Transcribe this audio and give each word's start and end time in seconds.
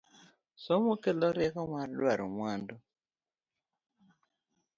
Somo 0.63 0.93
kelo 1.03 1.27
rieko 1.37 1.61
mar 1.73 1.87
duaro 1.97 2.25
mwandu 2.35 2.75